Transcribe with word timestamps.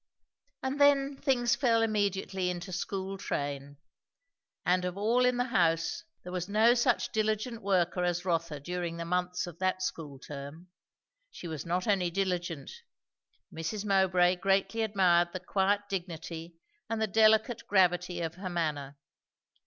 And 0.63 0.81
then 0.81 1.15
things 1.15 1.55
fell 1.55 1.83
immediately 1.83 2.49
into 2.49 2.71
school 2.71 3.19
train. 3.19 3.77
And 4.65 4.83
of 4.83 4.97
all 4.97 5.25
in 5.25 5.37
the 5.37 5.43
house, 5.53 6.05
there 6.23 6.31
was 6.31 6.49
no 6.49 6.73
such 6.73 7.11
diligent 7.11 7.61
worker 7.61 8.03
as 8.03 8.25
Rotha 8.25 8.59
during 8.59 8.97
the 8.97 9.05
months 9.05 9.45
of 9.45 9.59
that 9.59 9.83
school 9.83 10.17
term. 10.17 10.69
She 11.29 11.47
was 11.47 11.67
not 11.67 11.85
only 11.87 12.09
diligent. 12.09 12.71
Mrs. 13.53 13.85
Mowbray 13.85 14.37
greatly 14.37 14.81
admired 14.81 15.33
the 15.33 15.39
quiet 15.39 15.81
dignity 15.87 16.55
and 16.89 16.99
the 16.99 17.05
delicate 17.05 17.67
gravity 17.67 18.21
of 18.21 18.33
her 18.33 18.49
manner. 18.49 18.97